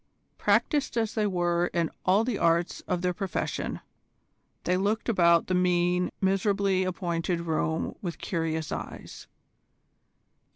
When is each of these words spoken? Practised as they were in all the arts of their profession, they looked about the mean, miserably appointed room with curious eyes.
Practised 0.39 0.97
as 0.97 1.13
they 1.13 1.27
were 1.27 1.67
in 1.75 1.91
all 2.07 2.23
the 2.23 2.39
arts 2.39 2.81
of 2.87 3.03
their 3.03 3.13
profession, 3.13 3.81
they 4.63 4.75
looked 4.75 5.07
about 5.07 5.45
the 5.45 5.53
mean, 5.53 6.09
miserably 6.19 6.83
appointed 6.83 7.41
room 7.41 7.93
with 8.01 8.17
curious 8.17 8.71
eyes. 8.71 9.27